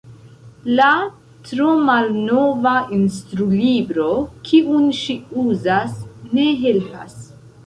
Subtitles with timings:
[0.77, 0.85] La
[1.49, 4.07] tromalnova instrulibro,
[4.49, 5.97] kiun ŝi uzas,
[6.35, 7.17] ne helpas.